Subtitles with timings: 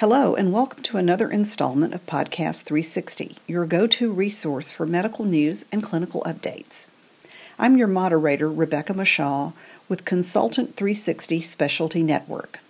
[0.00, 5.24] Hello, and welcome to another installment of Podcast 360, your go to resource for medical
[5.24, 6.90] news and clinical updates.
[7.58, 9.54] I'm your moderator, Rebecca Mashaw,
[9.88, 12.60] with Consultant 360 Specialty Network.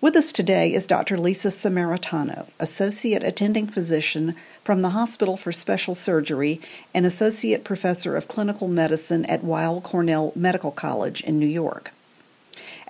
[0.00, 1.16] With us today is Dr.
[1.16, 4.34] Lisa Sammaritano, Associate Attending Physician
[4.64, 6.60] from the Hospital for Special Surgery
[6.92, 11.92] and Associate Professor of Clinical Medicine at Weill Cornell Medical College in New York.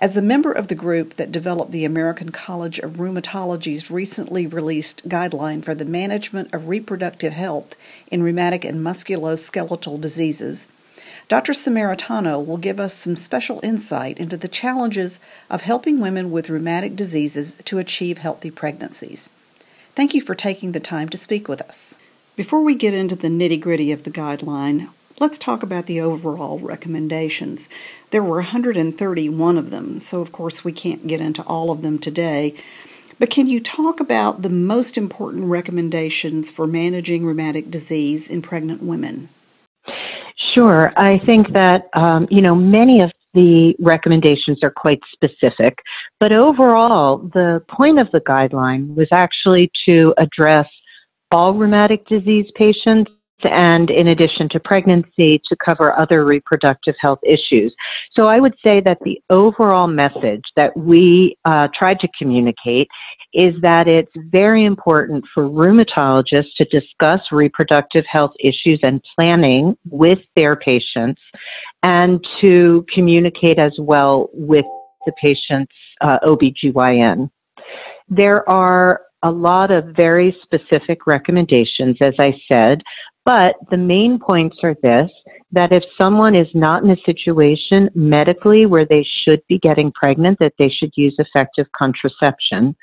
[0.03, 5.07] As a member of the group that developed the American College of Rheumatology's recently released
[5.07, 7.77] guideline for the management of reproductive health
[8.11, 10.67] in rheumatic and musculoskeletal diseases,
[11.29, 11.53] Dr.
[11.53, 16.97] Sammaritano will give us some special insight into the challenges of helping women with rheumatic
[16.97, 19.29] diseases to achieve healthy pregnancies.
[19.95, 21.97] Thank you for taking the time to speak with us.
[22.35, 26.57] Before we get into the nitty gritty of the guideline, Let's talk about the overall
[26.57, 27.69] recommendations.
[28.13, 31.97] There were 131 of them, so of course we can't get into all of them
[31.97, 32.53] today.
[33.17, 38.83] But can you talk about the most important recommendations for managing rheumatic disease in pregnant
[38.83, 39.29] women?
[40.53, 40.93] Sure.
[40.95, 45.79] I think that, um, you know, many of the recommendations are quite specific,
[46.19, 50.67] but overall, the point of the guideline was actually to address
[51.31, 53.09] all rheumatic disease patients
[53.43, 57.73] and in addition to pregnancy to cover other reproductive health issues.
[58.17, 62.87] So I would say that the overall message that we uh, tried to communicate
[63.33, 70.19] is that it's very important for rheumatologists to discuss reproductive health issues and planning with
[70.35, 71.21] their patients
[71.81, 74.65] and to communicate as well with
[75.05, 77.29] the patient's uh, OBGYN.
[78.09, 82.81] There are a lot of very specific recommendations, as I said,
[83.25, 85.09] but the main points are this
[85.51, 90.39] that if someone is not in a situation medically where they should be getting pregnant,
[90.39, 92.75] that they should use effective contraception.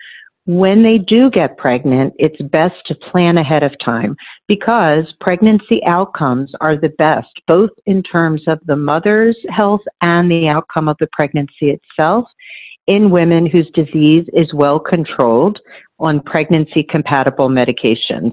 [0.46, 4.16] When they do get pregnant, it's best to plan ahead of time
[4.48, 10.48] because pregnancy outcomes are the best, both in terms of the mother's health and the
[10.48, 12.26] outcome of the pregnancy itself
[12.86, 15.58] in women whose disease is well controlled
[15.98, 18.32] on pregnancy compatible medications.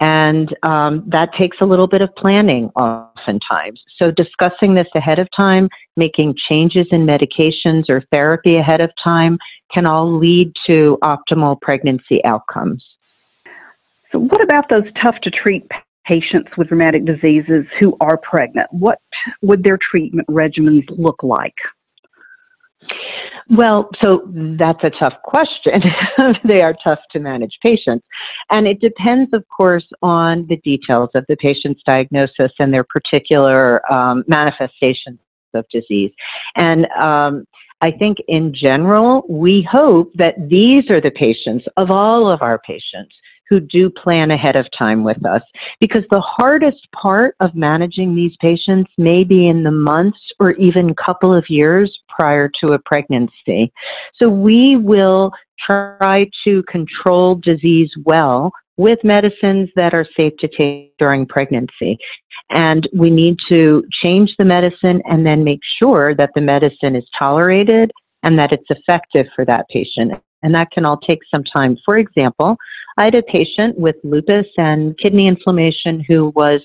[0.00, 3.80] And um, that takes a little bit of planning oftentimes.
[4.00, 9.38] So, discussing this ahead of time, making changes in medications or therapy ahead of time
[9.74, 12.84] can all lead to optimal pregnancy outcomes.
[14.12, 15.66] So, what about those tough to treat
[16.06, 18.68] patients with rheumatic diseases who are pregnant?
[18.72, 19.00] What
[19.40, 21.54] would their treatment regimens look like?
[23.48, 24.22] Well, so
[24.58, 25.80] that's a tough question.
[26.48, 28.04] they are tough to manage patients.
[28.50, 33.80] And it depends, of course, on the details of the patient's diagnosis and their particular
[33.92, 35.20] um, manifestations
[35.54, 36.10] of disease.
[36.56, 37.46] And um,
[37.80, 42.58] I think in general, we hope that these are the patients of all of our
[42.58, 43.14] patients
[43.48, 45.42] who do plan ahead of time with us.
[45.80, 50.94] Because the hardest part of managing these patients may be in the months or even
[50.94, 53.72] couple of years prior to a pregnancy.
[54.16, 55.32] So we will
[55.70, 61.98] try to control disease well with medicines that are safe to take during pregnancy.
[62.50, 67.04] And we need to change the medicine and then make sure that the medicine is
[67.18, 67.90] tolerated
[68.22, 71.76] and that it's effective for that patient and that can all take some time.
[71.84, 72.56] For example,
[72.96, 76.60] I had a patient with lupus and kidney inflammation who was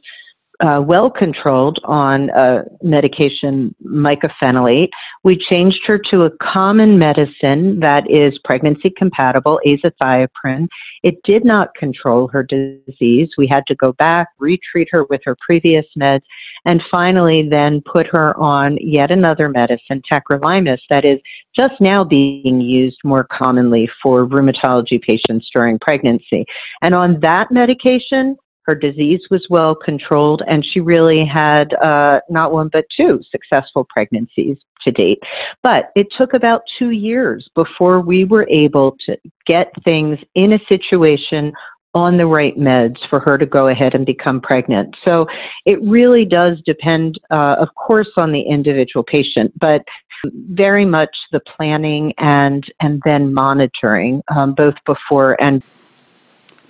[0.61, 4.89] uh, well controlled on uh, medication mycophenolate.
[5.23, 10.67] We changed her to a common medicine that is pregnancy compatible, azathioprine.
[11.03, 13.29] It did not control her disease.
[13.37, 16.21] We had to go back, retreat her with her previous meds,
[16.65, 21.19] and finally then put her on yet another medicine, tacrolimus, that is
[21.59, 26.45] just now being used more commonly for rheumatology patients during pregnancy.
[26.83, 32.51] And on that medication, her disease was well controlled, and she really had uh, not
[32.51, 35.19] one but two successful pregnancies to date.
[35.63, 39.17] But it took about two years before we were able to
[39.47, 41.53] get things in a situation
[41.93, 44.95] on the right meds for her to go ahead and become pregnant.
[45.05, 45.25] So
[45.65, 49.81] it really does depend, uh, of course, on the individual patient, but
[50.25, 55.63] very much the planning and and then monitoring um, both before and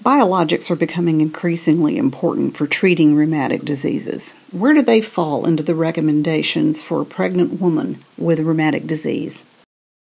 [0.03, 4.35] Biologics are becoming increasingly important for treating rheumatic diseases.
[4.51, 9.45] Where do they fall into the recommendations for a pregnant woman with rheumatic disease?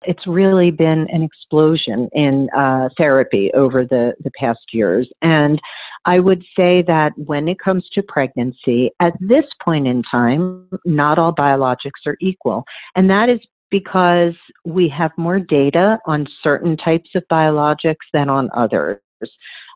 [0.04, 5.10] It's really been an explosion in uh, therapy over the, the past years.
[5.24, 5.60] And
[6.06, 11.18] I would say that when it comes to pregnancy, at this point in time, not
[11.18, 12.64] all biologics are equal.
[12.96, 13.40] And that is
[13.72, 14.36] because
[14.66, 19.00] we have more data on certain types of biologics than on others.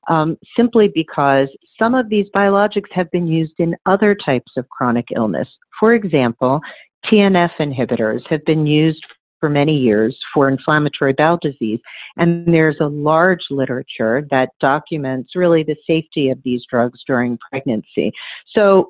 [0.09, 1.47] Um, simply because
[1.79, 5.47] some of these biologics have been used in other types of chronic illness.
[5.79, 6.59] For example,
[7.05, 9.03] TNF inhibitors have been used
[9.39, 11.79] for many years for inflammatory bowel disease,
[12.15, 18.13] and there's a large literature that documents really the safety of these drugs during pregnancy.
[18.55, 18.89] So,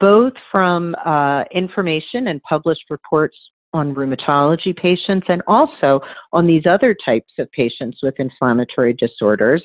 [0.00, 3.36] both from uh, information and published reports
[3.72, 6.00] on rheumatology patients and also
[6.32, 9.62] on these other types of patients with inflammatory disorders.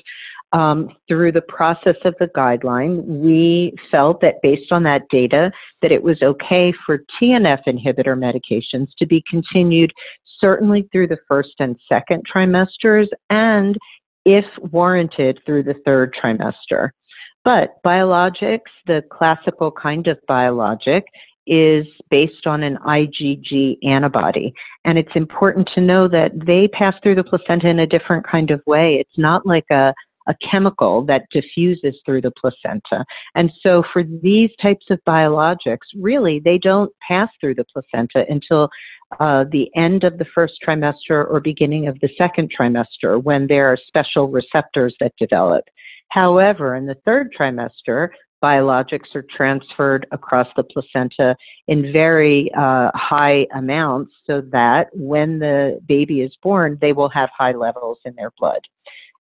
[0.54, 5.50] Um, through the process of the guideline, we felt that based on that data,
[5.80, 9.94] that it was okay for TNF inhibitor medications to be continued
[10.38, 13.78] certainly through the first and second trimesters and
[14.24, 16.90] if warranted through the third trimester.
[17.44, 21.04] But biologics, the classical kind of biologic,
[21.46, 24.52] is based on an IgG antibody.
[24.84, 28.52] And it's important to know that they pass through the placenta in a different kind
[28.52, 28.94] of way.
[29.00, 29.92] It's not like a,
[30.28, 33.04] a chemical that diffuses through the placenta.
[33.34, 38.68] And so for these types of biologics, really, they don't pass through the placenta until
[39.20, 43.66] uh, the end of the first trimester or beginning of the second trimester when there
[43.70, 45.64] are special receptors that develop.
[46.08, 48.10] However, in the third trimester,
[48.42, 51.36] biologics are transferred across the placenta
[51.68, 57.30] in very uh, high amounts so that when the baby is born, they will have
[57.36, 58.60] high levels in their blood.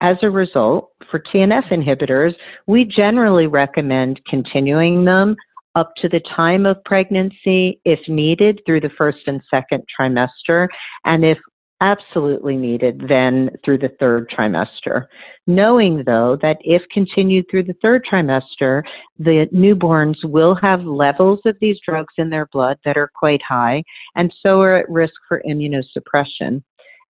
[0.03, 2.35] As a result, for TNF inhibitors,
[2.67, 5.37] we generally recommend continuing them
[5.77, 10.67] up to the time of pregnancy if needed through the first and second trimester,
[11.05, 11.39] and if
[11.81, 15.07] absolutely needed then through the third trimester.
[15.47, 18.83] Knowing though that if continued through the third trimester,
[19.19, 23.83] the newborns will have levels of these drugs in their blood that are quite high
[24.15, 26.63] and so are at risk for immunosuppression.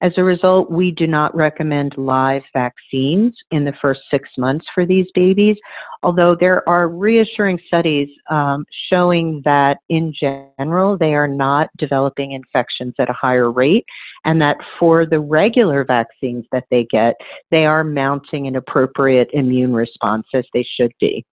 [0.02, 4.86] As a result, we do not recommend live vaccines in the first six months for
[4.86, 5.58] these babies,
[6.04, 12.94] although there are reassuring studies um, showing that in general they are not developing infections
[12.98, 13.86] at a higher rate,
[14.24, 17.16] and that for the regular vaccines that they get,
[17.52, 21.26] they are mounting an appropriate immune response as they should be.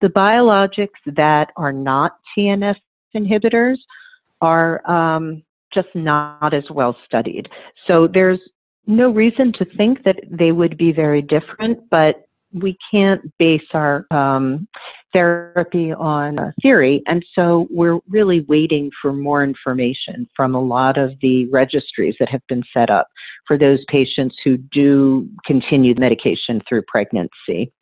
[0.00, 2.76] The biologics that are not TNF
[3.14, 3.76] inhibitors
[4.40, 5.42] are um,
[5.72, 7.48] just not as well studied.
[7.86, 8.40] So there's
[8.86, 14.06] no reason to think that they would be very different, but we can't base our
[14.10, 14.66] um,
[15.12, 17.02] therapy on theory.
[17.06, 22.28] And so we're really waiting for more information from a lot of the registries that
[22.30, 23.08] have been set up
[23.46, 27.72] for those patients who do continue medication through pregnancy.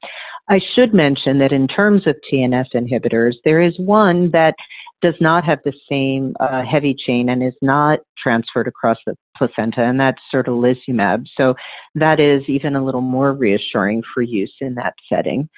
[0.48, 4.54] I should mention that in terms of TNF inhibitors, there is one that
[5.02, 9.82] does not have the same uh, heavy chain and is not transferred across the placenta,
[9.82, 11.26] and that's certolizumab.
[11.36, 11.54] So
[11.94, 15.48] that is even a little more reassuring for use in that setting.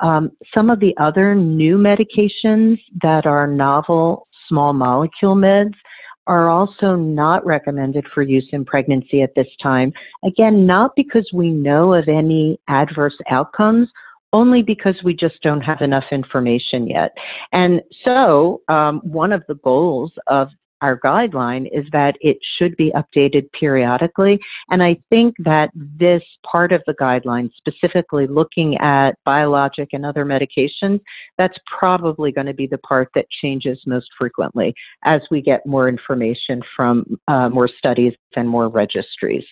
[0.00, 5.74] Um, some of the other new medications that are novel small molecule meds
[6.26, 9.92] are also not recommended for use in pregnancy at this time.
[10.24, 13.88] Again, not because we know of any adverse outcomes
[14.32, 17.12] only because we just don't have enough information yet.
[17.52, 20.48] And so, um, one of the goals of
[20.80, 24.38] our guideline is that it should be updated periodically.
[24.70, 30.24] And I think that this part of the guideline, specifically looking at biologic and other
[30.24, 31.00] medications,
[31.36, 35.88] that's probably going to be the part that changes most frequently as we get more
[35.88, 39.44] information from uh, more studies and more registries.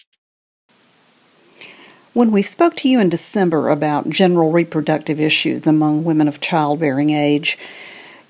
[2.16, 7.10] When we spoke to you in December about general reproductive issues among women of childbearing
[7.10, 7.58] age,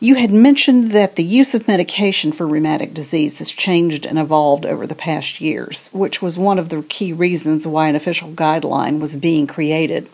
[0.00, 4.66] you had mentioned that the use of medication for rheumatic disease has changed and evolved
[4.66, 8.98] over the past years, which was one of the key reasons why an official guideline
[8.98, 10.08] was being created.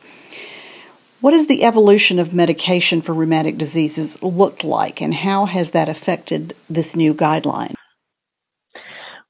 [1.23, 5.88] What has the evolution of medication for rheumatic diseases looked like, and how has that
[5.88, 7.73] affected this new guideline?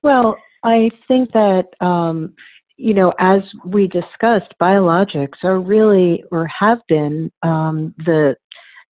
[0.02, 2.34] Well, I think that um,
[2.82, 8.34] you know, as we discussed, biologics are really or have been um, the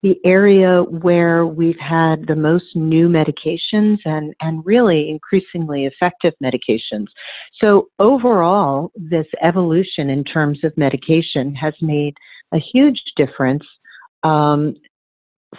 [0.02, 7.09] the area where we've had the most new medications and, and really increasingly effective medications.
[7.61, 12.14] So overall, this evolution in terms of medication has made
[12.54, 13.64] a huge difference
[14.23, 14.75] um,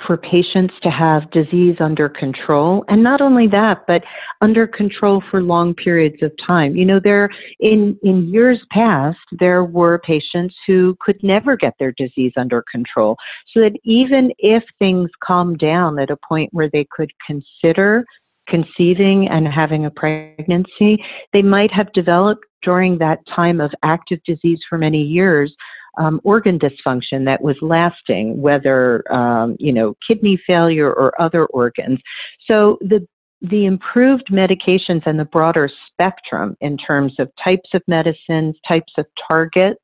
[0.07, 2.85] for patients to have disease under control.
[2.87, 4.03] And not only that but
[4.39, 6.75] under control for long periods of time.
[6.75, 7.29] You know there
[7.59, 13.17] in in years past there were patients who could never get their disease under control.
[13.53, 18.05] So that even if things calmed down at a point where they could consider
[18.47, 24.59] conceiving and having a pregnancy, they might have developed during that time of active disease
[24.69, 25.53] for many years
[25.97, 31.99] um, organ dysfunction that was lasting, whether um, you know kidney failure or other organs.
[32.47, 33.05] So the
[33.41, 39.05] the improved medications and the broader spectrum in terms of types of medicines, types of
[39.27, 39.81] targets,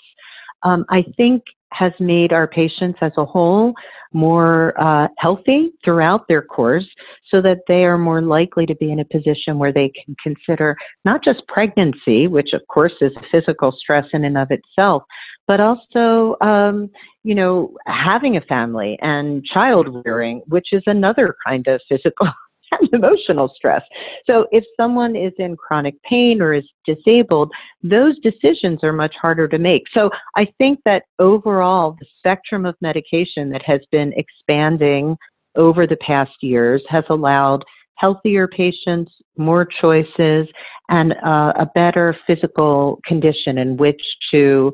[0.64, 3.74] um, I think has made our patients as a whole
[4.14, 6.88] more uh, healthy throughout their course
[7.30, 10.78] so that they are more likely to be in a position where they can consider
[11.04, 15.04] not just pregnancy, which of course is physical stress in and of itself,
[15.48, 16.90] but also, um,
[17.24, 22.28] you know, having a family and child rearing, which is another kind of physical
[22.72, 23.82] and emotional stress.
[24.26, 27.52] So if someone is in chronic pain or is disabled,
[27.82, 29.84] those decisions are much harder to make.
[29.94, 35.16] So I think that overall, the spectrum of medication that has been expanding
[35.56, 37.64] over the past years has allowed
[37.96, 40.48] healthier patients, more choices,
[40.90, 44.02] and uh, a better physical condition in which
[44.32, 44.72] to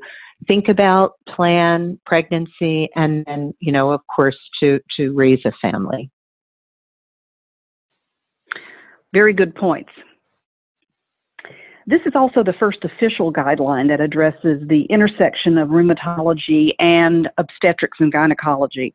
[0.48, 6.10] think about, plan pregnancy, and then, you know, of course, to, to raise a family.
[9.14, 9.92] Very good points.
[11.86, 17.98] This is also the first official guideline that addresses the intersection of rheumatology and obstetrics
[18.00, 18.94] and gynecology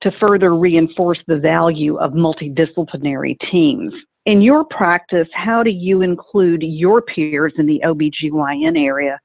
[0.00, 3.92] to further reinforce the value of multidisciplinary teams.
[4.24, 9.20] In your practice, how do you include your peers in the OBGYN area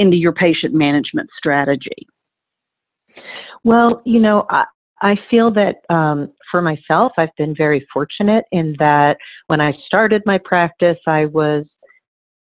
[0.00, 2.06] into your patient management strategy?
[3.62, 4.64] Well, you know, I,
[5.02, 10.22] I feel that um, for myself, I've been very fortunate in that when I started
[10.24, 11.66] my practice, I was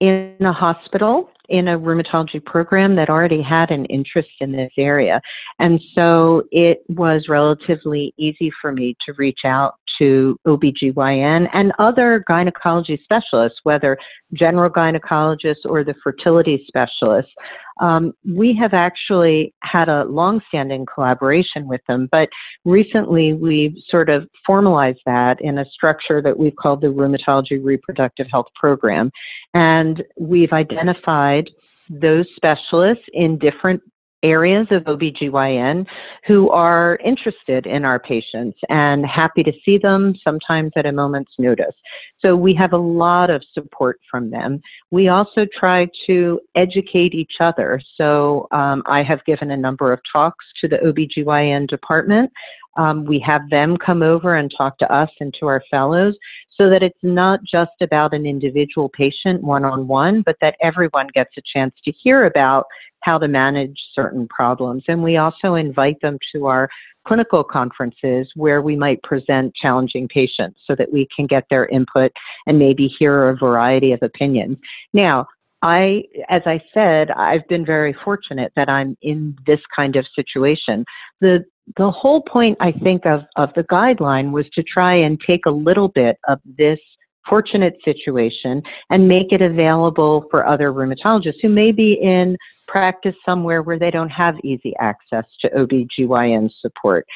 [0.00, 5.20] in a hospital in a rheumatology program that already had an interest in this area.
[5.58, 12.25] And so it was relatively easy for me to reach out to OBGYN and other
[12.26, 13.99] gynecology specialists, whether
[14.32, 17.32] general gynecologists or the fertility specialists.
[17.80, 22.28] Um, we have actually had a long-standing collaboration with them, but
[22.64, 28.26] recently we've sort of formalized that in a structure that we've called the Rheumatology Reproductive
[28.30, 29.11] Health Program.
[29.54, 31.50] And we've identified
[31.88, 33.82] those specialists in different
[34.23, 35.87] areas of OBGYN
[36.26, 41.33] who are interested in our patients and happy to see them sometimes at a moment's
[41.38, 41.75] notice.
[42.21, 44.61] So we have a lot of support from them.
[44.91, 47.81] We also try to educate each other.
[47.97, 52.33] So um, I have given a number of talks to the OBGYN department.
[52.76, 56.17] Um, we have them come over and talk to us and to our fellows
[56.57, 61.09] so that it's not just about an individual patient one on one, but that everyone
[61.14, 62.67] gets a chance to hear about
[63.00, 64.85] how to manage certain problems.
[64.88, 66.69] And we also invite them to our
[67.07, 72.12] clinical conferences where we might present challenging patients so that we can get their input
[72.47, 74.57] and maybe hear a variety of opinions.
[74.93, 75.26] Now,
[75.62, 80.85] I, as I said, I've been very fortunate that I'm in this kind of situation.
[81.21, 81.45] The
[81.76, 85.50] the whole point, I think, of, of the guideline was to try and take a
[85.50, 86.81] little bit of this
[87.28, 93.62] fortunate situation and make it available for other rheumatologists who may be in practice somewhere
[93.62, 97.07] where they don't have easy access to OBGYN support.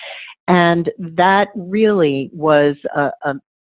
[0.49, 3.35] And that really was a, a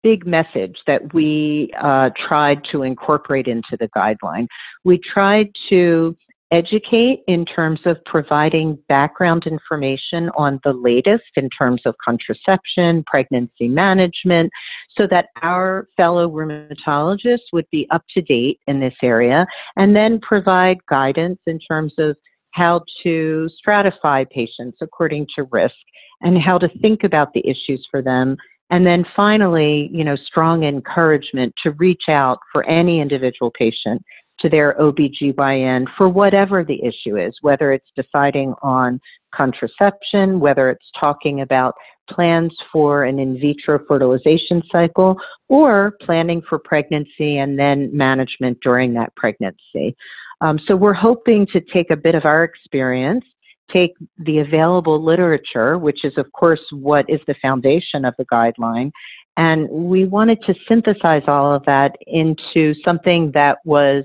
[0.09, 4.47] big message that we uh, tried to incorporate into the guideline.
[4.83, 6.17] We tried to
[6.51, 13.69] educate in terms of providing background information on the latest in terms of contraception, pregnancy
[13.69, 14.51] management,
[14.97, 19.45] so that our fellow rheumatologists would be up to date in this area
[19.77, 22.17] and then provide guidance in terms of
[22.53, 25.75] how to stratify patients according to risk
[26.23, 28.39] and how to think about the issues for them
[28.71, 34.03] and then finally, you know, strong encouragement to reach out for any individual patient
[34.41, 39.01] to their OBGYN for whatever the issue is, whether it's deciding on
[39.35, 41.75] contraception, whether it's talking about
[42.09, 45.17] plans for an in vitro fertilization cycle,
[45.49, 49.95] or planning for pregnancy and then management during that pregnancy.
[50.41, 53.25] Um, so we're hoping to take a bit of our experience,
[53.73, 58.91] take the available literature, which is, of course, what is the foundation of the guideline,
[59.37, 64.05] and we wanted to synthesize all of that into something that was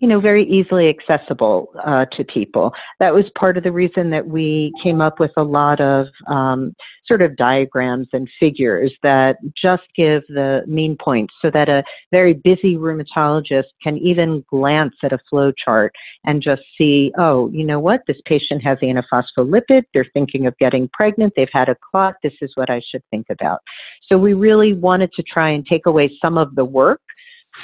[0.00, 2.72] you know, very easily accessible uh, to people.
[3.00, 6.72] That was part of the reason that we came up with a lot of um,
[7.04, 12.34] sort of diagrams and figures that just give the main points so that a very
[12.34, 15.92] busy rheumatologist can even glance at a flow chart
[16.24, 20.88] and just see, oh, you know what, this patient has antiphospholipid, they're thinking of getting
[20.92, 23.60] pregnant, they've had a clot, this is what I should think about.
[24.08, 27.00] So we really wanted to try and take away some of the work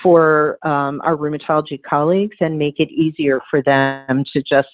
[0.03, 4.69] for um, our rheumatology colleagues and make it easier for them to just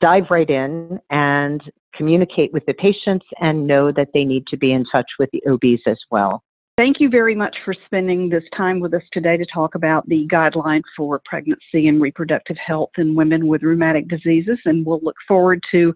[0.00, 1.62] dive right in and
[1.94, 5.42] communicate with the patients and know that they need to be in touch with the
[5.48, 6.42] OBs as well.
[6.78, 10.26] Thank you very much for spending this time with us today to talk about the
[10.32, 15.62] guideline for pregnancy and reproductive health in women with rheumatic diseases, and we'll look forward
[15.70, 15.92] to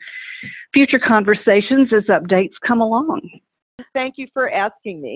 [0.75, 3.23] future conversations as updates come along.
[3.95, 5.15] Thank you for asking me.